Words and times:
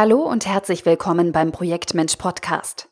Hallo 0.00 0.22
und 0.22 0.46
herzlich 0.46 0.86
willkommen 0.86 1.32
beim 1.32 1.50
Projektmensch 1.50 2.14
Podcast. 2.14 2.88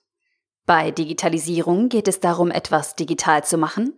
Bei 0.66 0.90
Digitalisierung 0.90 1.88
geht 1.88 2.08
es 2.08 2.18
darum, 2.18 2.50
etwas 2.50 2.96
digital 2.96 3.44
zu 3.44 3.58
machen? 3.58 3.96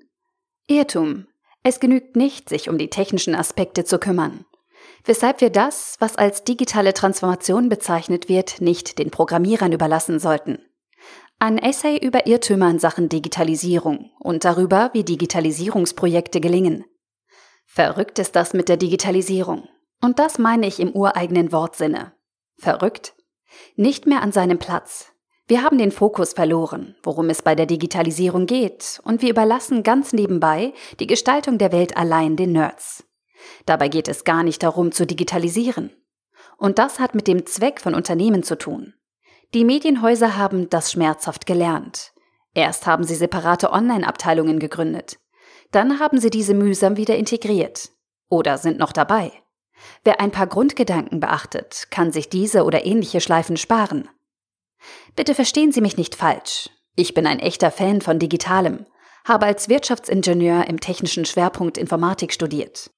Irrtum. 0.67 1.27
Es 1.63 1.81
genügt 1.81 2.17
nicht, 2.17 2.51
sich 2.51 2.69
um 2.69 2.77
die 2.77 2.91
technischen 2.91 3.35
Aspekte 3.35 3.85
zu 3.85 3.99
kümmern. 3.99 4.45
Weshalb 5.07 5.41
wir 5.41 5.49
das, 5.49 5.97
was 6.01 6.17
als 6.17 6.45
digitale 6.45 6.93
Transformation 6.93 7.71
bezeichnet 7.71 8.29
wird, 8.29 8.61
nicht 8.61 8.99
den 8.99 9.11
Programmierern 9.11 9.73
überlassen 9.73 10.19
sollten. 10.19 10.59
Ein 11.39 11.57
Essay 11.57 11.97
über 11.97 12.27
Irrtümer 12.27 12.69
in 12.69 12.79
Sachen 12.79 13.09
Digitalisierung 13.09 14.11
und 14.21 14.45
darüber, 14.45 14.91
wie 14.93 15.05
Digitalisierungsprojekte 15.05 16.43
gelingen. 16.43 16.85
Verrückt 17.65 18.19
ist 18.19 18.37
das 18.37 18.53
mit 18.53 18.69
der 18.69 18.77
Digitalisierung. 18.77 19.67
Und 20.03 20.19
das 20.19 20.39
meine 20.39 20.67
ich 20.67 20.79
im 20.79 20.95
ureigenen 20.95 21.53
Wortsinne. 21.53 22.13
Verrückt? 22.59 23.15
Nicht 23.77 24.07
mehr 24.07 24.23
an 24.23 24.33
seinem 24.33 24.59
Platz. 24.59 25.13
Wir 25.47 25.63
haben 25.63 25.79
den 25.79 25.93
Fokus 25.93 26.35
verloren, 26.35 26.97
worum 27.03 27.31
es 27.31 27.41
bei 27.41 27.55
der 27.55 27.65
Digitalisierung 27.65 28.45
geht, 28.45 29.01
und 29.05 29.23
wir 29.23 29.31
überlassen 29.31 29.83
ganz 29.83 30.13
nebenbei 30.13 30.75
die 31.01 31.07
Gestaltung 31.07 31.57
der 31.57 31.73
Welt 31.73 31.97
allein 31.97 32.37
den 32.37 32.53
Nerds. 32.53 33.05
Dabei 33.65 33.89
geht 33.89 34.09
es 34.09 34.25
gar 34.25 34.43
nicht 34.43 34.63
darum 34.63 34.93
zu 34.93 35.07
digitalisieren. 35.07 35.91
Und 36.59 36.79
das 36.79 36.99
hat 36.99 37.15
mit 37.15 37.29
dem 37.29 37.47
Zweck 37.47 37.81
von 37.81 37.95
Unternehmen 37.95 38.43
zu 38.43 38.59
tun. 38.59 38.95
Die 39.55 39.65
Medienhäuser 39.65 40.37
haben 40.37 40.69
das 40.69 40.93
schmerzhaft 40.93 41.47
gelernt. 41.47 42.13
Erst 42.53 42.87
haben 42.87 43.05
sie 43.05 43.15
separate 43.15 43.73
Online-Abteilungen 43.73 44.59
gegründet. 44.59 45.19
Dann 45.71 46.01
haben 46.01 46.19
sie 46.19 46.31
diese 46.31 46.55
mühsam 46.55 46.97
wieder 46.97 47.17
integriert. 47.17 47.91
Oder 48.29 48.59
sind 48.59 48.79
noch 48.79 48.93
dabei. 48.93 49.33
Wer 50.05 50.21
ein 50.21 50.31
paar 50.31 50.47
Grundgedanken 50.47 51.21
beachtet, 51.21 51.89
kann 51.91 52.13
sich 52.13 52.29
diese 52.29 52.65
oder 52.65 52.85
ähnliche 52.87 53.21
Schleifen 53.21 53.57
sparen. 53.57 54.09
Bitte 55.17 55.35
verstehen 55.35 55.73
Sie 55.73 55.81
mich 55.81 55.97
nicht 55.97 56.15
falsch. 56.15 56.71
Ich 56.95 57.15
bin 57.15 57.27
ein 57.27 57.39
echter 57.39 57.71
Fan 57.71 58.01
von 58.01 58.19
Digitalem, 58.19 58.87
habe 59.25 59.47
als 59.47 59.69
Wirtschaftsingenieur 59.69 60.67
im 60.67 60.81
technischen 60.81 61.25
Schwerpunkt 61.25 61.79
Informatik 61.79 62.33
studiert. 62.33 62.91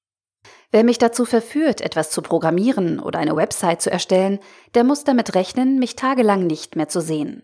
Wer 0.71 0.85
mich 0.85 0.99
dazu 0.99 1.25
verführt, 1.25 1.81
etwas 1.81 2.11
zu 2.11 2.23
programmieren 2.23 3.01
oder 3.01 3.19
eine 3.19 3.37
Website 3.37 3.83
zu 3.83 3.91
erstellen, 3.91 4.39
der 4.75 4.85
muss 4.85 5.05
damit 5.05 5.35
rechnen, 5.35 5.79
mich 5.79 5.97
tagelang 5.97 6.47
nicht 6.47 6.77
mehr 6.77 6.89
zu 6.89 7.01
sehen. 7.01 7.43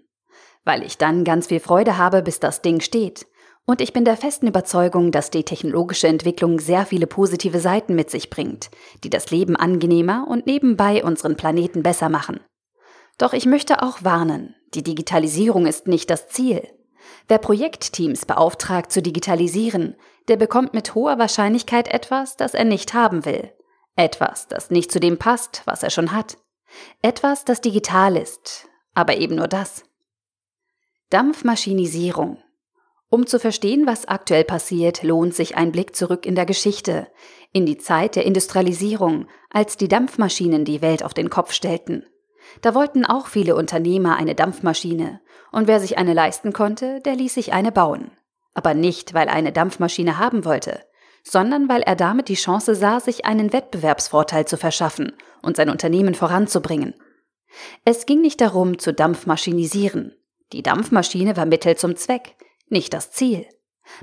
Weil 0.64 0.82
ich 0.82 0.96
dann 0.96 1.24
ganz 1.24 1.48
viel 1.48 1.60
Freude 1.60 1.98
habe, 1.98 2.22
bis 2.22 2.40
das 2.40 2.62
Ding 2.62 2.80
steht. 2.80 3.26
Und 3.68 3.80
ich 3.80 3.92
bin 3.92 4.04
der 4.04 4.16
festen 4.16 4.46
Überzeugung, 4.46 5.10
dass 5.10 5.30
die 5.30 5.42
technologische 5.42 6.06
Entwicklung 6.06 6.60
sehr 6.60 6.86
viele 6.86 7.08
positive 7.08 7.58
Seiten 7.58 7.96
mit 7.96 8.10
sich 8.10 8.30
bringt, 8.30 8.70
die 9.02 9.10
das 9.10 9.32
Leben 9.32 9.56
angenehmer 9.56 10.26
und 10.28 10.46
nebenbei 10.46 11.02
unseren 11.02 11.36
Planeten 11.36 11.82
besser 11.82 12.08
machen. 12.08 12.40
Doch 13.18 13.32
ich 13.32 13.44
möchte 13.44 13.82
auch 13.82 14.04
warnen, 14.04 14.54
die 14.74 14.84
Digitalisierung 14.84 15.66
ist 15.66 15.88
nicht 15.88 16.10
das 16.10 16.28
Ziel. 16.28 16.62
Wer 17.26 17.38
Projektteams 17.38 18.24
beauftragt 18.24 18.92
zu 18.92 19.02
digitalisieren, 19.02 19.96
der 20.28 20.36
bekommt 20.36 20.72
mit 20.72 20.94
hoher 20.94 21.18
Wahrscheinlichkeit 21.18 21.88
etwas, 21.88 22.36
das 22.36 22.54
er 22.54 22.64
nicht 22.64 22.94
haben 22.94 23.24
will. 23.24 23.52
Etwas, 23.96 24.46
das 24.46 24.70
nicht 24.70 24.92
zu 24.92 25.00
dem 25.00 25.18
passt, 25.18 25.62
was 25.64 25.82
er 25.82 25.90
schon 25.90 26.12
hat. 26.12 26.38
Etwas, 27.02 27.44
das 27.44 27.60
digital 27.60 28.16
ist, 28.16 28.68
aber 28.94 29.16
eben 29.16 29.36
nur 29.36 29.48
das. 29.48 29.84
Dampfmaschinisierung. 31.10 32.38
Um 33.08 33.26
zu 33.26 33.38
verstehen, 33.38 33.86
was 33.86 34.06
aktuell 34.06 34.44
passiert, 34.44 35.02
lohnt 35.02 35.34
sich 35.34 35.56
ein 35.56 35.70
Blick 35.70 35.94
zurück 35.94 36.26
in 36.26 36.34
der 36.34 36.46
Geschichte, 36.46 37.06
in 37.52 37.64
die 37.64 37.78
Zeit 37.78 38.16
der 38.16 38.26
Industrialisierung, 38.26 39.28
als 39.50 39.76
die 39.76 39.88
Dampfmaschinen 39.88 40.64
die 40.64 40.82
Welt 40.82 41.04
auf 41.04 41.14
den 41.14 41.30
Kopf 41.30 41.52
stellten. 41.52 42.04
Da 42.62 42.74
wollten 42.74 43.04
auch 43.04 43.28
viele 43.28 43.54
Unternehmer 43.54 44.16
eine 44.16 44.34
Dampfmaschine, 44.34 45.20
und 45.52 45.68
wer 45.68 45.80
sich 45.80 45.98
eine 45.98 46.14
leisten 46.14 46.52
konnte, 46.52 47.00
der 47.00 47.14
ließ 47.14 47.34
sich 47.34 47.52
eine 47.52 47.72
bauen. 47.72 48.10
Aber 48.54 48.74
nicht, 48.74 49.14
weil 49.14 49.28
er 49.28 49.34
eine 49.34 49.52
Dampfmaschine 49.52 50.18
haben 50.18 50.44
wollte, 50.44 50.80
sondern 51.22 51.68
weil 51.68 51.82
er 51.82 51.96
damit 51.96 52.28
die 52.28 52.34
Chance 52.34 52.74
sah, 52.74 53.00
sich 53.00 53.24
einen 53.24 53.52
Wettbewerbsvorteil 53.52 54.46
zu 54.46 54.56
verschaffen 54.56 55.12
und 55.42 55.56
sein 55.56 55.70
Unternehmen 55.70 56.14
voranzubringen. 56.14 56.94
Es 57.84 58.06
ging 58.06 58.20
nicht 58.20 58.40
darum, 58.40 58.78
zu 58.78 58.92
dampfmaschinisieren. 58.92 60.14
Die 60.52 60.62
Dampfmaschine 60.62 61.36
war 61.36 61.46
Mittel 61.46 61.76
zum 61.76 61.96
Zweck, 61.96 62.36
nicht 62.68 62.92
das 62.94 63.10
Ziel. 63.10 63.46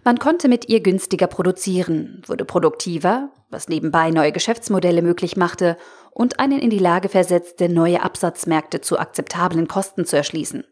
Man 0.03 0.17
konnte 0.17 0.47
mit 0.47 0.69
ihr 0.69 0.79
günstiger 0.79 1.27
produzieren, 1.27 2.21
wurde 2.25 2.45
produktiver, 2.45 3.29
was 3.49 3.67
nebenbei 3.67 4.11
neue 4.11 4.31
Geschäftsmodelle 4.31 5.01
möglich 5.01 5.35
machte 5.35 5.77
und 6.11 6.39
einen 6.39 6.59
in 6.59 6.69
die 6.69 6.79
Lage 6.79 7.09
versetzte, 7.09 7.69
neue 7.69 8.01
Absatzmärkte 8.01 8.81
zu 8.81 8.97
akzeptablen 8.97 9.67
Kosten 9.67 10.05
zu 10.05 10.15
erschließen. 10.15 10.63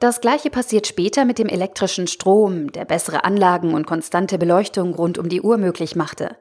Das 0.00 0.22
gleiche 0.22 0.48
passiert 0.48 0.86
später 0.86 1.26
mit 1.26 1.38
dem 1.38 1.48
elektrischen 1.48 2.06
Strom, 2.06 2.72
der 2.72 2.86
bessere 2.86 3.24
Anlagen 3.24 3.74
und 3.74 3.86
konstante 3.86 4.38
Beleuchtung 4.38 4.94
rund 4.94 5.18
um 5.18 5.28
die 5.28 5.42
Uhr 5.42 5.58
möglich 5.58 5.94
machte. 5.94 6.36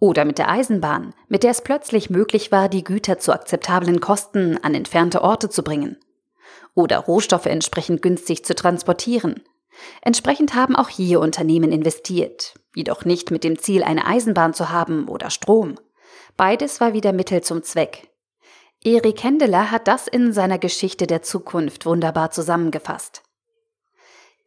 Oder 0.00 0.24
mit 0.24 0.38
der 0.38 0.48
Eisenbahn, 0.48 1.14
mit 1.28 1.44
der 1.44 1.52
es 1.52 1.62
plötzlich 1.62 2.10
möglich 2.10 2.50
war, 2.50 2.68
die 2.68 2.84
Güter 2.84 3.18
zu 3.18 3.32
akzeptablen 3.32 4.00
Kosten 4.00 4.58
an 4.62 4.74
entfernte 4.74 5.22
Orte 5.22 5.48
zu 5.48 5.62
bringen. 5.62 5.96
Oder 6.74 6.98
Rohstoffe 6.98 7.46
entsprechend 7.46 8.02
günstig 8.02 8.44
zu 8.44 8.54
transportieren. 8.54 9.42
Entsprechend 10.02 10.54
haben 10.54 10.76
auch 10.76 10.88
hier 10.88 11.20
Unternehmen 11.20 11.72
investiert, 11.72 12.54
jedoch 12.74 13.04
nicht 13.04 13.30
mit 13.30 13.44
dem 13.44 13.58
Ziel, 13.58 13.82
eine 13.82 14.06
Eisenbahn 14.06 14.54
zu 14.54 14.70
haben 14.70 15.08
oder 15.08 15.30
Strom. 15.30 15.76
Beides 16.36 16.80
war 16.80 16.92
wieder 16.92 17.12
Mittel 17.12 17.42
zum 17.42 17.62
Zweck. 17.62 18.08
Erik 18.84 19.22
Hendeler 19.24 19.70
hat 19.70 19.88
das 19.88 20.06
in 20.06 20.32
seiner 20.32 20.58
Geschichte 20.58 21.06
der 21.06 21.22
Zukunft 21.22 21.84
wunderbar 21.84 22.30
zusammengefasst. 22.30 23.22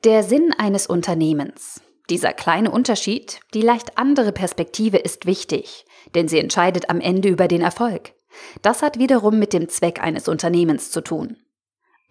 Der 0.04 0.24
Sinn 0.24 0.54
eines 0.58 0.88
Unternehmens. 0.88 1.82
Dieser 2.10 2.34
kleine 2.34 2.72
Unterschied, 2.72 3.40
die 3.54 3.62
leicht 3.62 3.98
andere 3.98 4.32
Perspektive 4.32 4.98
ist 4.98 5.26
wichtig, 5.26 5.86
denn 6.16 6.28
sie 6.28 6.40
entscheidet 6.40 6.90
am 6.90 7.00
Ende 7.00 7.30
über 7.30 7.48
den 7.48 7.62
Erfolg. 7.62 8.14
Das 8.62 8.82
hat 8.82 8.98
wiederum 8.98 9.38
mit 9.38 9.54
dem 9.54 9.70
Zweck 9.70 10.02
eines 10.02 10.28
Unternehmens 10.28 10.92
zu 10.92 11.02
tun. 11.02 11.38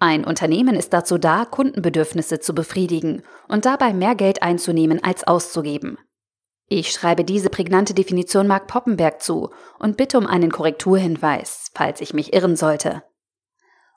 Ein 0.03 0.25
Unternehmen 0.25 0.77
ist 0.77 0.95
dazu 0.95 1.19
da, 1.19 1.45
Kundenbedürfnisse 1.45 2.41
zu 2.41 2.55
befriedigen 2.55 3.23
und 3.49 3.67
dabei 3.67 3.93
mehr 3.93 4.15
Geld 4.15 4.43
einzunehmen 4.43 5.05
als 5.05 5.25
auszugeben. 5.25 5.99
Ich 6.69 6.91
schreibe 6.91 7.23
diese 7.23 7.51
prägnante 7.51 7.93
Definition 7.93 8.47
Mark 8.47 8.67
Poppenberg 8.67 9.21
zu 9.21 9.51
und 9.79 9.99
bitte 9.99 10.17
um 10.17 10.27
einen 10.27 10.51
Korrekturhinweis, 10.51 11.71
falls 11.75 12.01
ich 12.01 12.15
mich 12.15 12.33
irren 12.33 12.57
sollte. 12.57 13.03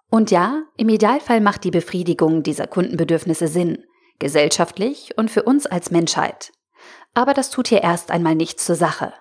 Und 0.10 0.30
ja, 0.30 0.64
im 0.76 0.90
Idealfall 0.90 1.40
macht 1.40 1.64
die 1.64 1.72
Befriedigung 1.72 2.44
dieser 2.44 2.68
Kundenbedürfnisse 2.68 3.48
Sinn, 3.48 3.86
gesellschaftlich 4.20 5.18
und 5.18 5.32
für 5.32 5.44
uns 5.44 5.68
als 5.68 5.90
Menschheit. 5.90 6.52
Aber 7.14 7.34
das 7.34 7.50
tut 7.50 7.70
hier 7.70 7.82
erst 7.82 8.12
einmal 8.12 8.36
nichts 8.36 8.66
zur 8.66 8.76
Sache. 8.76 9.14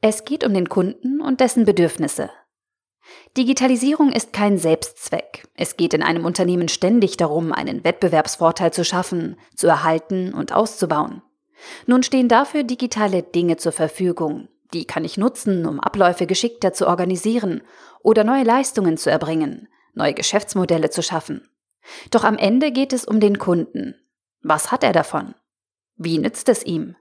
Es 0.00 0.24
geht 0.24 0.44
um 0.44 0.54
den 0.54 0.68
Kunden 0.68 1.20
und 1.20 1.40
dessen 1.40 1.64
Bedürfnisse. 1.64 2.30
Digitalisierung 3.36 4.12
ist 4.12 4.32
kein 4.32 4.58
Selbstzweck. 4.58 5.48
Es 5.54 5.76
geht 5.76 5.94
in 5.94 6.02
einem 6.02 6.24
Unternehmen 6.24 6.68
ständig 6.68 7.16
darum, 7.16 7.52
einen 7.52 7.84
Wettbewerbsvorteil 7.84 8.72
zu 8.72 8.84
schaffen, 8.84 9.36
zu 9.54 9.66
erhalten 9.66 10.34
und 10.34 10.52
auszubauen. 10.52 11.22
Nun 11.86 12.02
stehen 12.02 12.28
dafür 12.28 12.64
digitale 12.64 13.22
Dinge 13.22 13.56
zur 13.56 13.72
Verfügung. 13.72 14.48
Die 14.72 14.84
kann 14.84 15.04
ich 15.04 15.16
nutzen, 15.16 15.66
um 15.66 15.80
Abläufe 15.80 16.26
geschickter 16.26 16.72
zu 16.72 16.86
organisieren 16.86 17.62
oder 18.02 18.24
neue 18.24 18.44
Leistungen 18.44 18.96
zu 18.96 19.10
erbringen, 19.10 19.68
neue 19.94 20.14
Geschäftsmodelle 20.14 20.90
zu 20.90 21.02
schaffen. 21.02 21.48
Doch 22.10 22.24
am 22.24 22.36
Ende 22.36 22.70
geht 22.70 22.92
es 22.92 23.04
um 23.04 23.20
den 23.20 23.38
Kunden. 23.38 23.94
Was 24.42 24.70
hat 24.70 24.84
er 24.84 24.92
davon? 24.92 25.34
Wie 25.96 26.18
nützt 26.18 26.48
es 26.48 26.64
ihm? 26.64 26.96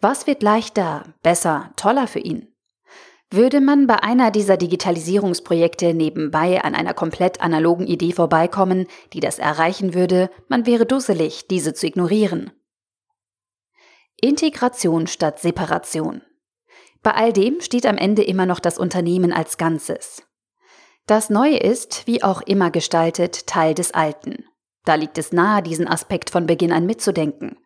Was 0.00 0.26
wird 0.26 0.42
leichter, 0.42 1.14
besser, 1.22 1.72
toller 1.76 2.06
für 2.06 2.18
ihn? 2.18 2.55
Würde 3.36 3.60
man 3.60 3.86
bei 3.86 4.02
einer 4.02 4.30
dieser 4.30 4.56
Digitalisierungsprojekte 4.56 5.92
nebenbei 5.92 6.64
an 6.64 6.74
einer 6.74 6.94
komplett 6.94 7.42
analogen 7.42 7.86
Idee 7.86 8.12
vorbeikommen, 8.12 8.86
die 9.12 9.20
das 9.20 9.38
erreichen 9.38 9.92
würde, 9.92 10.30
man 10.48 10.64
wäre 10.64 10.86
dusselig, 10.86 11.46
diese 11.46 11.74
zu 11.74 11.86
ignorieren. 11.86 12.50
Integration 14.18 15.06
statt 15.06 15.38
Separation. 15.38 16.22
Bei 17.02 17.10
all 17.10 17.34
dem 17.34 17.60
steht 17.60 17.84
am 17.84 17.98
Ende 17.98 18.22
immer 18.22 18.46
noch 18.46 18.58
das 18.58 18.78
Unternehmen 18.78 19.34
als 19.34 19.58
Ganzes. 19.58 20.22
Das 21.06 21.28
Neue 21.28 21.58
ist, 21.58 22.06
wie 22.06 22.22
auch 22.22 22.40
immer 22.40 22.70
gestaltet, 22.70 23.46
Teil 23.46 23.74
des 23.74 23.92
Alten. 23.92 24.46
Da 24.86 24.94
liegt 24.94 25.18
es 25.18 25.32
nahe, 25.32 25.62
diesen 25.62 25.88
Aspekt 25.88 26.30
von 26.30 26.46
Beginn 26.46 26.72
an 26.72 26.86
mitzudenken. 26.86 27.58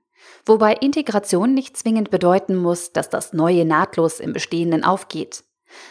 Wobei 0.44 0.74
Integration 0.74 1.54
nicht 1.54 1.76
zwingend 1.76 2.10
bedeuten 2.10 2.56
muss, 2.56 2.90
dass 2.90 3.08
das 3.08 3.32
Neue 3.32 3.64
nahtlos 3.64 4.18
im 4.18 4.32
Bestehenden 4.32 4.82
aufgeht. 4.82 5.44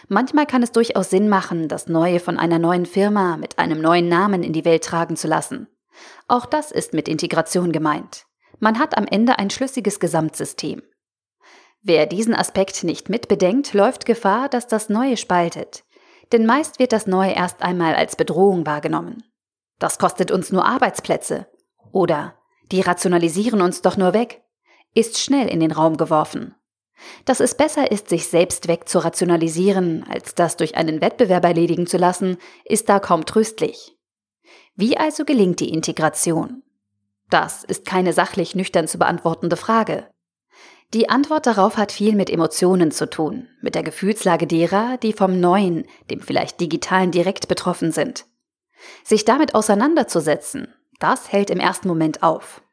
Manchmal 0.07 0.45
kann 0.45 0.63
es 0.63 0.71
durchaus 0.71 1.09
Sinn 1.09 1.29
machen, 1.29 1.67
das 1.67 1.87
Neue 1.87 2.19
von 2.19 2.37
einer 2.37 2.59
neuen 2.59 2.85
Firma 2.85 3.37
mit 3.37 3.59
einem 3.59 3.81
neuen 3.81 4.07
Namen 4.07 4.43
in 4.43 4.53
die 4.53 4.65
Welt 4.65 4.83
tragen 4.83 5.15
zu 5.15 5.27
lassen. 5.27 5.67
Auch 6.27 6.45
das 6.45 6.71
ist 6.71 6.93
mit 6.93 7.07
Integration 7.07 7.71
gemeint. 7.71 8.25
Man 8.59 8.79
hat 8.79 8.97
am 8.97 9.05
Ende 9.05 9.39
ein 9.39 9.49
schlüssiges 9.49 9.99
Gesamtsystem. 9.99 10.81
Wer 11.81 12.05
diesen 12.05 12.35
Aspekt 12.35 12.83
nicht 12.83 13.09
mitbedenkt, 13.09 13.73
läuft 13.73 14.05
Gefahr, 14.05 14.49
dass 14.49 14.67
das 14.67 14.89
Neue 14.89 15.15
spaltet. 15.15 15.85
Denn 16.31 16.45
meist 16.45 16.79
wird 16.79 16.91
das 16.91 17.07
Neue 17.07 17.31
erst 17.31 17.61
einmal 17.61 17.95
als 17.95 18.15
Bedrohung 18.15 18.65
wahrgenommen. 18.65 19.23
Das 19.79 19.97
kostet 19.97 20.29
uns 20.31 20.51
nur 20.51 20.65
Arbeitsplätze. 20.65 21.47
Oder 21.91 22.35
die 22.71 22.81
rationalisieren 22.81 23.61
uns 23.61 23.81
doch 23.81 23.97
nur 23.97 24.13
weg. 24.13 24.43
Ist 24.93 25.17
schnell 25.19 25.47
in 25.47 25.59
den 25.59 25.71
Raum 25.71 25.97
geworfen. 25.97 26.55
Dass 27.25 27.39
es 27.39 27.55
besser 27.55 27.91
ist, 27.91 28.09
sich 28.09 28.27
selbst 28.27 28.67
wegzurationalisieren, 28.67 30.05
als 30.09 30.35
das 30.35 30.57
durch 30.57 30.75
einen 30.75 31.01
Wettbewerb 31.01 31.45
erledigen 31.45 31.87
zu 31.87 31.97
lassen, 31.97 32.37
ist 32.65 32.89
da 32.89 32.99
kaum 32.99 33.25
tröstlich. 33.25 33.97
Wie 34.75 34.97
also 34.97 35.25
gelingt 35.25 35.59
die 35.59 35.69
Integration? 35.69 36.63
Das 37.29 37.63
ist 37.63 37.85
keine 37.85 38.13
sachlich 38.13 38.55
nüchtern 38.55 38.87
zu 38.87 38.97
beantwortende 38.97 39.55
Frage. 39.55 40.07
Die 40.93 41.09
Antwort 41.09 41.45
darauf 41.45 41.77
hat 41.77 41.91
viel 41.91 42.15
mit 42.15 42.31
Emotionen 42.31 42.89
zu 42.91 43.07
tun, 43.07 43.47
mit 43.61 43.75
der 43.75 43.83
Gefühlslage 43.83 44.47
derer, 44.47 44.97
die 44.97 45.13
vom 45.13 45.39
Neuen, 45.39 45.85
dem 46.09 46.19
vielleicht 46.19 46.59
Digitalen 46.59 47.11
direkt 47.11 47.47
betroffen 47.47 47.91
sind. 47.91 48.25
Sich 49.03 49.23
damit 49.23 49.53
auseinanderzusetzen, 49.53 50.73
das 50.99 51.31
hält 51.31 51.51
im 51.51 51.59
ersten 51.59 51.87
Moment 51.87 52.23
auf. 52.23 52.63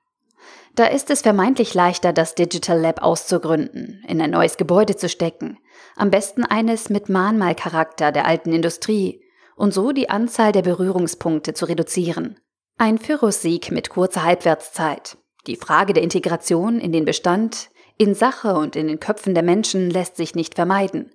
Da 0.75 0.87
ist 0.87 1.11
es 1.11 1.23
vermeintlich 1.23 1.73
leichter, 1.73 2.13
das 2.13 2.35
Digital 2.35 2.81
Lab 2.81 3.03
auszugründen, 3.03 4.05
in 4.07 4.21
ein 4.21 4.31
neues 4.31 4.59
Gebäude 4.59 4.95
zu 4.95 5.09
stecken, 5.09 5.59
am 5.97 6.11
besten 6.11 6.45
eines 6.45 6.91
mit 6.91 7.09
Mahnmalcharakter 7.09 8.13
der 8.13 8.27
alten 8.27 8.53
Industrie 8.53 9.23
und 9.57 9.73
so 9.73 9.93
die 9.93 10.11
Anzahl 10.11 10.53
der 10.53 10.63
Berührungspunkte 10.63 11.55
zu 11.55 11.65
reduzieren. 11.65 12.39
Ein 12.77 12.99
Pyrrhus-Sieg 12.99 13.71
mit 13.71 13.89
kurzer 13.89 14.23
Halbwertszeit. 14.23 15.17
Die 15.47 15.57
Frage 15.57 15.95
der 15.95 16.03
Integration 16.03 16.79
in 16.79 16.93
den 16.93 17.07
Bestand, 17.07 17.71
in 17.97 18.15
Sache 18.15 18.55
und 18.55 18.77
in 18.77 18.89
den 18.89 19.01
Köpfen 19.01 19.33
der 19.33 19.43
Menschen 19.43 19.89
lässt 19.89 20.17
sich 20.17 20.35
nicht 20.35 20.57
vermeiden. 20.57 21.11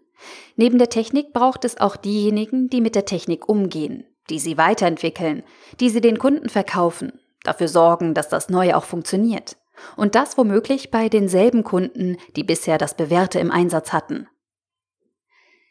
Neben 0.56 0.80
der 0.80 0.90
Technik 0.90 1.34
braucht 1.34 1.66
es 1.66 1.80
auch 1.80 1.96
diejenigen, 1.96 2.68
die 2.70 2.82
mit 2.82 2.96
der 2.96 3.06
Technik 3.06 3.48
umgehen, 3.48 4.06
die 4.32 4.40
sie 4.40 4.58
weiterentwickeln, 4.58 5.44
die 5.80 5.90
sie 5.90 6.02
den 6.02 6.18
Kunden 6.18 6.50
verkaufen, 6.50 7.21
dafür 7.44 7.68
sorgen, 7.68 8.14
dass 8.14 8.30
das 8.30 8.50
Neue 8.50 8.76
auch 8.78 8.84
funktioniert. 8.84 9.58
Und 9.96 10.16
das 10.16 10.38
womöglich 10.38 10.92
bei 10.92 11.10
denselben 11.10 11.64
Kunden, 11.64 12.18
die 12.36 12.44
bisher 12.44 12.78
das 12.78 12.96
Bewährte 12.96 13.40
im 13.40 13.52
Einsatz 13.52 13.94
hatten. 13.94 14.28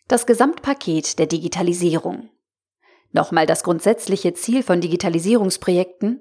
Das 0.08 0.26
Gesamtpaket 0.26 1.18
der 1.18 1.26
Digitalisierung. 1.26 2.30
Nochmal 3.12 3.46
das 3.46 3.62
grundsätzliche 3.62 4.34
Ziel 4.34 4.62
von 4.62 4.80
Digitalisierungsprojekten. 4.80 6.20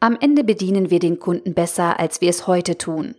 Am 0.00 0.16
Ende 0.20 0.42
bedienen 0.44 0.90
wir 0.90 0.98
den 0.98 1.18
Kunden 1.18 1.54
besser, 1.54 2.00
als 2.00 2.20
wir 2.20 2.30
es 2.30 2.46
heute 2.46 2.78
tun. 2.78 3.14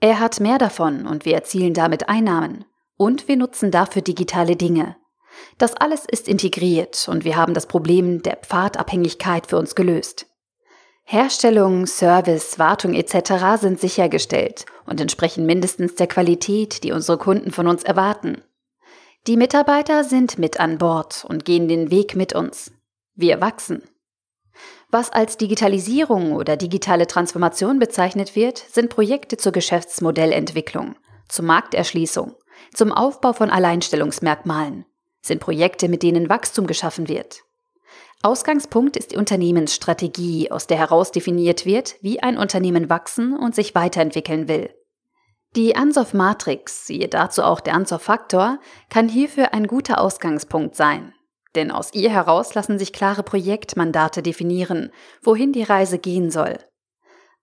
Er 0.00 0.20
hat 0.20 0.40
mehr 0.40 0.58
davon 0.58 1.06
und 1.06 1.24
wir 1.24 1.34
erzielen 1.34 1.74
damit 1.74 2.08
Einnahmen. 2.08 2.64
Und 2.96 3.28
wir 3.28 3.36
nutzen 3.36 3.70
dafür 3.70 4.02
digitale 4.02 4.56
Dinge. 4.56 4.96
Das 5.58 5.74
alles 5.74 6.04
ist 6.04 6.28
integriert 6.28 7.08
und 7.08 7.24
wir 7.24 7.36
haben 7.36 7.54
das 7.54 7.66
Problem 7.66 8.22
der 8.22 8.36
Pfadabhängigkeit 8.36 9.46
für 9.46 9.58
uns 9.58 9.74
gelöst. 9.74 10.27
Herstellung, 11.10 11.86
Service, 11.86 12.58
Wartung 12.58 12.92
etc. 12.92 13.58
sind 13.58 13.80
sichergestellt 13.80 14.66
und 14.84 15.00
entsprechen 15.00 15.46
mindestens 15.46 15.94
der 15.94 16.06
Qualität, 16.06 16.84
die 16.84 16.92
unsere 16.92 17.16
Kunden 17.16 17.50
von 17.50 17.66
uns 17.66 17.82
erwarten. 17.82 18.42
Die 19.26 19.38
Mitarbeiter 19.38 20.04
sind 20.04 20.38
mit 20.38 20.60
an 20.60 20.76
Bord 20.76 21.24
und 21.26 21.46
gehen 21.46 21.66
den 21.66 21.90
Weg 21.90 22.14
mit 22.14 22.34
uns. 22.34 22.72
Wir 23.14 23.40
wachsen. 23.40 23.84
Was 24.90 25.08
als 25.08 25.38
Digitalisierung 25.38 26.32
oder 26.32 26.58
digitale 26.58 27.06
Transformation 27.06 27.78
bezeichnet 27.78 28.36
wird, 28.36 28.58
sind 28.58 28.90
Projekte 28.90 29.38
zur 29.38 29.52
Geschäftsmodellentwicklung, 29.52 30.94
zur 31.26 31.46
Markterschließung, 31.46 32.34
zum 32.74 32.92
Aufbau 32.92 33.32
von 33.32 33.48
Alleinstellungsmerkmalen, 33.48 34.84
sind 35.22 35.40
Projekte, 35.40 35.88
mit 35.88 36.02
denen 36.02 36.28
Wachstum 36.28 36.66
geschaffen 36.66 37.08
wird. 37.08 37.44
Ausgangspunkt 38.22 38.96
ist 38.96 39.12
die 39.12 39.16
Unternehmensstrategie, 39.16 40.50
aus 40.50 40.66
der 40.66 40.78
heraus 40.78 41.12
definiert 41.12 41.64
wird, 41.64 41.96
wie 42.00 42.20
ein 42.20 42.36
Unternehmen 42.36 42.90
wachsen 42.90 43.36
und 43.36 43.54
sich 43.54 43.74
weiterentwickeln 43.74 44.48
will. 44.48 44.74
Die 45.54 45.76
Ansoff 45.76 46.14
Matrix, 46.14 46.86
siehe 46.86 47.08
dazu 47.08 47.42
auch 47.42 47.60
der 47.60 47.74
Ansoff 47.74 48.02
Faktor, 48.02 48.58
kann 48.90 49.08
hierfür 49.08 49.54
ein 49.54 49.66
guter 49.66 50.00
Ausgangspunkt 50.00 50.74
sein. 50.74 51.14
Denn 51.54 51.70
aus 51.70 51.94
ihr 51.94 52.10
heraus 52.10 52.54
lassen 52.54 52.78
sich 52.78 52.92
klare 52.92 53.22
Projektmandate 53.22 54.22
definieren, 54.22 54.90
wohin 55.22 55.52
die 55.52 55.62
Reise 55.62 55.98
gehen 55.98 56.30
soll. 56.30 56.58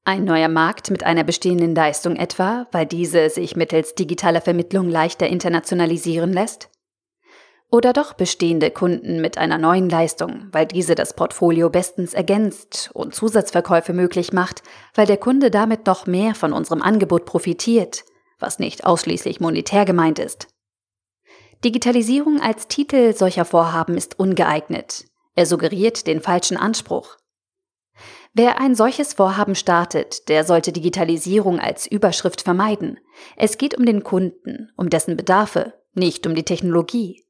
Ein 0.04 0.24
neuer 0.24 0.50
Markt 0.50 0.92
mit 0.92 1.04
einer 1.04 1.24
bestehenden 1.24 1.74
Leistung 1.74 2.16
etwa, 2.16 2.68
weil 2.72 2.86
diese 2.86 3.30
sich 3.31 3.56
mittels 3.56 3.95
digitaler 3.95 4.42
Vermittlung 4.42 4.88
leichter 4.88 5.25
internationalisieren 5.27 6.31
lässt? 6.31 6.69
Oder 7.75 7.92
doch 7.92 8.13
bestehende 8.13 8.72
Kunden 8.72 9.19
mit 9.19 9.38
einer 9.38 9.57
neuen 9.57 9.89
Leistung, 9.89 10.48
weil 10.54 10.66
diese 10.66 10.95
das 10.95 11.13
Portfolio 11.13 11.69
bestens 11.69 12.13
ergänzt 12.13 12.89
und 12.94 13.13
Zusatzverkäufe 13.13 13.92
möglich 13.92 14.31
macht, 14.31 14.63
weil 14.94 15.06
der 15.06 15.18
Kunde 15.18 15.51
damit 15.51 15.86
noch 15.86 16.07
mehr 16.07 16.36
von 16.36 16.54
unserem 16.54 16.81
Angebot 16.81 17.25
profitiert, 17.25 18.06
was 18.39 18.60
nicht 18.60 18.86
ausschließlich 18.86 19.42
monetär 19.42 19.83
gemeint 19.83 20.19
ist. 20.19 20.48
Digitalisierung 21.66 22.39
als 22.39 22.69
Titel 22.69 23.13
solcher 23.13 23.44
Vorhaben 23.44 23.98
ist 23.98 24.18
ungeeignet. 24.18 25.04
Er 25.36 25.45
suggeriert 25.45 26.07
den 26.07 26.22
falschen 26.22 26.56
Anspruch. 26.56 27.18
Wer 28.33 28.62
ein 28.62 28.75
solches 28.75 29.16
Vorhaben 29.16 29.56
startet, 29.56 30.30
der 30.30 30.45
sollte 30.45 30.72
Digitalisierung 30.72 31.60
als 31.60 31.88
Überschrift 31.88 32.42
vermeiden. 32.42 33.01
Es 33.36 33.57
geht 33.57 33.77
um 33.77 33.86
den 33.86 34.04
Kunden, 34.04 34.72
um 34.77 34.89
dessen 34.89 35.18
Bedarfe, 35.18 35.74
nicht 35.94 36.25
um 36.25 36.36
die 36.36 36.44
Technologie. 36.44 37.25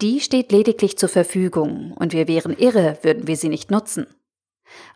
Die 0.00 0.20
steht 0.20 0.52
lediglich 0.52 0.96
zur 0.98 1.08
Verfügung 1.08 1.92
und 1.92 2.12
wir 2.12 2.28
wären 2.28 2.56
irre, 2.56 2.98
würden 3.02 3.26
wir 3.26 3.36
sie 3.36 3.48
nicht 3.48 3.70
nutzen. 3.70 4.06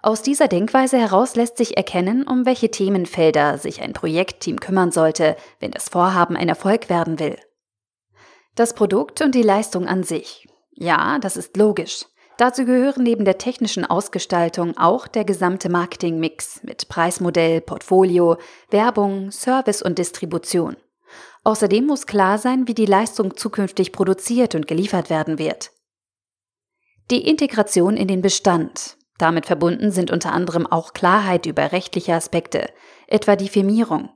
Aus 0.03 0.23
dieser 0.23 0.49
Denkweise 0.49 0.99
heraus 0.99 1.35
lässt 1.37 1.57
sich 1.57 1.77
erkennen, 1.77 2.27
um 2.27 2.47
welche 2.47 2.71
Themenfelder 2.71 3.59
sich 3.59 3.83
ein 3.83 3.93
Projektteam 3.93 4.61
kümmern 4.61 4.93
sollte, 4.93 5.37
wenn 5.61 5.73
das 5.73 5.89
Vorhaben 5.89 6.37
ein 6.37 6.49
Erfolg 6.49 6.89
werden 6.89 7.19
will. 7.19 7.37
Das 8.55 8.75
Produkt 8.75 9.21
und 9.21 9.35
die 9.35 9.43
Leistung 9.43 9.89
an 9.89 10.05
sich. 10.05 10.49
Ja, 10.73 11.19
das 11.19 11.37
ist 11.37 11.57
logisch. 11.57 12.07
Dazu 12.37 12.65
gehören 12.65 13.05
neben 13.05 13.25
der 13.25 13.39
technischen 13.39 13.85
Ausgestaltung 13.85 14.77
auch 14.77 15.07
der 15.07 15.25
gesamte 15.25 15.69
Marketingmix 15.69 16.63
mit 16.65 16.89
Preismodell, 16.89 17.61
Portfolio, 17.61 18.37
Werbung, 18.71 19.31
Service 19.31 19.83
und 19.83 19.99
Distribution. 19.99 20.77
Außerdem 21.45 21.87
muss 21.87 22.07
klar 22.07 22.39
sein, 22.39 22.67
wie 22.69 22.75
die 22.75 22.87
Leistung 22.87 23.37
zukünftig 23.37 23.93
produziert 23.93 24.55
und 24.55 24.67
geliefert 24.67 25.11
werden 25.11 25.39
wird. 25.39 25.71
Die 27.11 27.29
Integration 27.29 27.97
in 27.97 28.09
den 28.09 28.23
Bestand. 28.23 28.97
Damit 29.19 29.47
verbunden 29.47 29.91
sind 29.91 30.11
unter 30.11 30.33
anderem 30.33 30.67
auch 30.67 30.93
Klarheit 30.93 31.47
über 31.47 31.73
rechtliche 31.73 32.15
Aspekte, 32.15 32.71
etwa 33.07 33.37
die 33.37 33.49
Firmierung. 33.49 34.11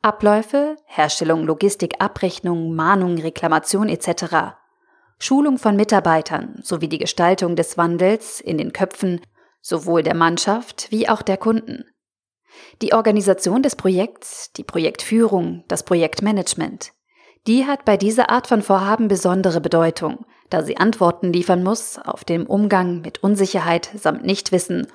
Abläufe, 0.00 0.76
Herstellung, 0.86 1.44
Logistik, 1.44 1.96
Abrechnung, 1.98 2.74
Mahnung, 2.74 3.18
Reklamation 3.18 3.88
etc. 3.88 4.54
Schulung 5.18 5.58
von 5.58 5.76
Mitarbeitern 5.76 6.58
sowie 6.62 6.88
die 6.88 6.98
Gestaltung 6.98 7.54
des 7.56 7.76
Wandels 7.76 8.40
in 8.40 8.56
den 8.56 8.72
Köpfen 8.72 9.20
sowohl 9.60 10.02
der 10.02 10.14
Mannschaft 10.14 10.90
wie 10.90 11.08
auch 11.08 11.20
der 11.20 11.36
Kunden. 11.36 11.84
Die 12.82 12.92
Organisation 12.92 13.62
des 13.62 13.76
Projekts, 13.76 14.52
die 14.52 14.64
Projektführung, 14.64 15.64
das 15.68 15.82
Projektmanagement, 15.82 16.92
die 17.46 17.66
hat 17.66 17.84
bei 17.84 17.96
dieser 17.96 18.30
Art 18.30 18.46
von 18.46 18.62
Vorhaben 18.62 19.08
besondere 19.08 19.60
Bedeutung, 19.60 20.26
da 20.50 20.62
sie 20.62 20.76
Antworten 20.76 21.32
liefern 21.32 21.62
muss 21.62 21.98
auf 21.98 22.24
den 22.24 22.46
Umgang 22.46 23.00
mit 23.00 23.22
Unsicherheit 23.22 23.90
samt 23.94 24.24
Nichtwissen 24.24 24.86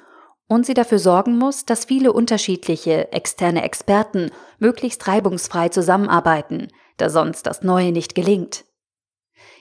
und 0.47 0.65
sie 0.65 0.73
dafür 0.73 0.99
sorgen 0.99 1.37
muss, 1.37 1.65
dass 1.65 1.85
viele 1.85 2.13
unterschiedliche 2.13 3.11
externe 3.11 3.63
Experten 3.63 4.29
möglichst 4.59 5.07
reibungsfrei 5.07 5.69
zusammenarbeiten, 5.69 6.67
da 6.97 7.09
sonst 7.09 7.47
das 7.47 7.63
Neue 7.63 7.91
nicht 7.91 8.13
gelingt. 8.15 8.65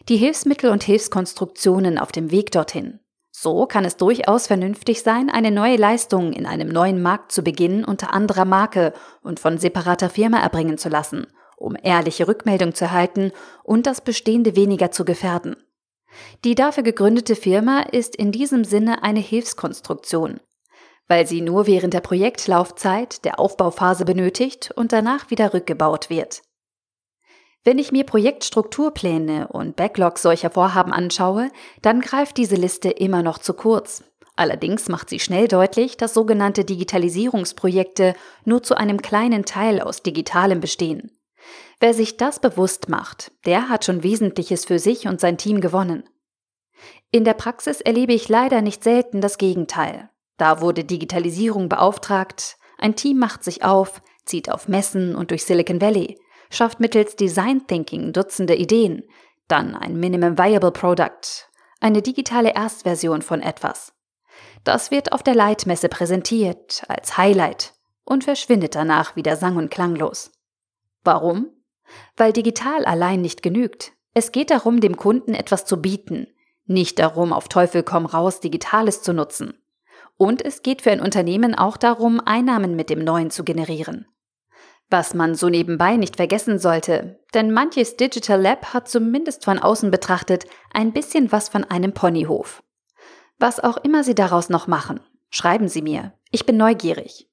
Die 0.09 0.19
Hilfsmittel 0.19 0.71
und 0.71 0.85
Hilfskonstruktionen 0.85 1.99
auf 1.99 2.13
dem 2.13 2.31
Weg 2.31 2.51
dorthin, 2.51 3.01
so 3.37 3.67
kann 3.67 3.85
es 3.85 3.97
durchaus 3.97 4.47
vernünftig 4.47 5.03
sein, 5.03 5.29
eine 5.29 5.51
neue 5.51 5.77
Leistung 5.77 6.33
in 6.33 6.47
einem 6.47 6.69
neuen 6.69 7.03
Markt 7.03 7.33
zu 7.33 7.43
beginnen 7.43 7.85
unter 7.85 8.15
anderer 8.15 8.45
Marke 8.45 8.93
und 9.23 9.41
von 9.41 9.59
separater 9.59 10.09
Firma 10.09 10.39
erbringen 10.39 10.79
zu 10.79 10.89
lassen, 10.89 11.27
um 11.57 11.77
ehrliche 11.83 12.29
Rückmeldung 12.29 12.75
zu 12.75 12.85
erhalten 12.85 13.33
und 13.65 13.89
das 13.89 14.03
Bestehende 14.03 14.55
weniger 14.55 14.93
zu 14.93 15.05
gefährden. 15.05 15.57
Die 16.45 16.55
dafür 16.55 16.85
gegründete 16.85 17.35
Firma 17.35 17.81
ist 17.81 18.15
in 18.15 18.31
diesem 18.31 18.63
Sinne 18.63 19.03
eine 19.03 19.19
Hilfskonstruktion, 19.19 20.39
weil 21.09 21.27
sie 21.27 21.41
nur 21.41 21.67
während 21.67 21.93
der 21.93 22.03
Projektlaufzeit 22.03 23.25
der 23.25 23.41
Aufbauphase 23.41 24.05
benötigt 24.05 24.71
und 24.77 24.93
danach 24.93 25.31
wieder 25.31 25.53
rückgebaut 25.53 26.09
wird. 26.09 26.44
Wenn 27.65 27.79
ich 27.79 27.93
mir 27.93 28.05
Projektstrukturpläne 28.05 29.49
und 29.49 29.75
Backlogs 29.75 30.21
solcher 30.21 30.51
Vorhaben 30.51 30.93
anschaue, 30.93 31.51
dann 31.81 32.01
greift 32.01 32.37
diese 32.37 32.57
Liste 32.57 32.91
immer 32.91 33.23
noch 33.23 33.39
zu 33.39 33.55
kurz. 33.55 34.05
Allerdings 34.37 34.89
macht 34.89 35.09
sie 35.09 35.19
schnell 35.19 35.49
deutlich, 35.49 35.97
dass 35.97 36.13
sogenannte 36.13 36.65
Digitalisierungsprojekte 36.65 38.15
nur 38.45 38.63
zu 38.63 38.77
einem 38.77 39.01
kleinen 39.01 39.47
Teil 39.47 39.81
aus 39.81 40.03
Digitalem 40.03 40.61
bestehen. 40.61 41.13
Wer 41.81 41.95
sich 41.95 42.19
das 42.19 42.39
bewusst 42.39 42.89
macht, 42.91 43.33
der 43.47 43.71
hat 43.71 43.85
schon 43.85 44.03
Wesentliches 44.03 44.67
für 44.67 44.79
sich 44.79 45.07
und 45.07 45.21
sein 45.21 45.39
Team 45.39 45.61
gewonnen. 45.61 46.05
In 47.11 47.25
der 47.25 47.35
Praxis 47.35 47.81
erlebe 47.81 48.13
ich 48.13 48.29
leider 48.29 48.61
nicht 48.61 48.85
selten 48.85 49.21
das 49.21 49.39
Gegenteil. 49.39 50.11
Da 50.37 50.61
wurde 50.61 50.85
Digitalisierung 50.85 51.69
beauftragt, 51.69 52.59
ein 52.77 52.97
Team 52.97 53.19
macht 53.19 53.45
sich 53.45 53.65
auf, 53.65 54.03
zieht 54.25 54.51
auf 54.51 54.69
Messen 54.69 55.15
und 55.15 55.31
durch 55.31 55.45
Silicon 55.45 55.81
Valley, 55.81 56.19
schafft 56.55 56.81
mittels 56.81 57.17
Design 57.17 57.67
Thinking 57.67 58.13
Dutzende 58.13 58.55
Ideen, 58.55 59.05
dann 59.49 59.75
ein 59.75 59.99
Minimum 59.99 60.39
Viable 60.39 60.73
Product, 60.73 61.49
eine 61.81 62.03
digitale 62.03 62.55
Erstversion 62.55 63.23
von 63.23 63.43
etwas. 63.43 63.93
Das 64.65 64.91
wird 64.91 65.13
auf 65.13 65.23
der 65.23 65.35
Leitmesse 65.35 65.89
präsentiert 65.89 66.83
als 66.89 67.19
Highlight 67.19 67.75
und 68.05 68.25
verschwindet 68.25 68.75
danach 68.75 69.17
wieder 69.17 69.37
sang- 69.37 69.57
und 69.57 69.71
klanglos. 69.71 70.33
Warum? 71.03 71.51
Weil 72.17 72.33
digital 72.33 72.85
allein 72.87 73.21
nicht 73.21 73.43
genügt. 73.43 73.93
Es 74.15 74.33
geht 74.33 74.51
darum, 74.51 74.81
dem 74.81 74.97
Kunden 74.97 75.35
etwas 75.35 75.67
zu 75.67 75.83
bieten, 75.83 76.29
nicht 76.67 76.99
darum, 76.99 77.33
auf 77.33 77.49
Teufel 77.49 77.83
komm 77.83 78.07
raus 78.07 78.41
Digitales 78.41 79.03
zu 79.03 79.13
nutzen. 79.13 79.55
Und 80.17 80.43
es 80.43 80.63
geht 80.63 80.81
für 80.83 80.93
ein 80.93 81.01
Unternehmen 81.01 81.55
auch 81.55 81.77
darum, 81.77 82.21
Einnahmen 82.21 82.77
mit 82.77 82.89
dem 82.89 83.05
Neuen 83.05 83.31
zu 83.31 83.45
generieren. 83.45 84.07
Was 84.91 85.15
man 85.15 85.35
so 85.35 85.49
nebenbei 85.49 85.97
nicht 85.97 86.17
vergessen 86.17 86.59
sollte, 86.59 87.19
denn 87.33 87.51
manches 87.51 87.97
Digital 87.97 88.41
Lab 88.41 88.75
hat 88.75 88.89
zumindest 88.89 89.45
von 89.45 89.59
außen 89.59 89.91
betrachtet 89.91 90.45
ein 90.73 90.93
bisschen 90.93 91.33
was 91.33 91.49
von 91.49 91.65
einem 91.65 91.93
Ponyhof. 91.93 92.63
Was 93.39 93.61
auch 93.61 93.79
immer 93.79 94.05
Sie 94.05 94.15
daraus 94.15 94.49
noch 94.49 94.67
machen, 94.67 95.01
schreiben 95.31 95.69
Sie 95.69 95.83
mir. 95.83 96.13
Ich 96.31 96.47
bin 96.47 96.57
neugierig. 96.57 97.29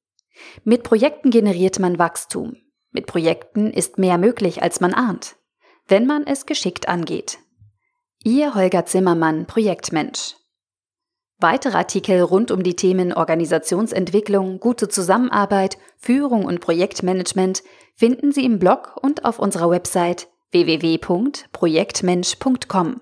Mit 0.63 0.83
Projekten 0.83 1.29
generiert 1.29 1.79
man 1.79 1.99
Wachstum. 1.99 2.57
Mit 2.91 3.05
Projekten 3.05 3.71
ist 3.71 3.97
mehr 3.97 4.17
möglich, 4.17 4.61
als 4.63 4.81
man 4.81 4.93
ahnt, 4.93 5.35
wenn 5.87 6.05
man 6.05 6.25
es 6.25 6.45
geschickt 6.45 6.89
angeht. 6.89 7.39
Ihr 8.23 8.53
Holger 8.53 8.85
Zimmermann, 8.85 9.45
Projektmensch. 9.45 10.35
Weitere 11.39 11.77
Artikel 11.77 12.21
rund 12.21 12.51
um 12.51 12.61
die 12.61 12.75
Themen 12.75 13.13
Organisationsentwicklung, 13.13 14.59
gute 14.59 14.89
Zusammenarbeit, 14.89 15.77
Führung 16.01 16.45
und 16.45 16.61
Projektmanagement 16.61 17.61
finden 17.95 18.31
Sie 18.31 18.43
im 18.43 18.57
Blog 18.57 18.97
und 19.01 19.25
auf 19.25 19.37
unserer 19.37 19.69
Website 19.69 20.29
www.projektmensch.com. 20.51 23.01